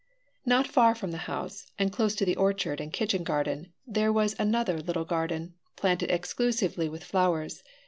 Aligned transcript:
Not 0.47 0.65
far 0.67 0.95
from 0.95 1.11
the 1.11 1.19
house, 1.29 1.67
and 1.77 1.91
close 1.91 2.15
to 2.15 2.25
the 2.25 2.35
orchard 2.35 2.81
and 2.81 2.91
kitchen 2.91 3.23
garden, 3.23 3.71
there 3.85 4.11
was 4.11 4.35
another 4.39 4.79
little 4.81 5.05
garden, 5.05 5.53
planted 5.77 6.09
exclusively 6.09 6.89
with 6.89 7.03
flowers. 7.03 7.61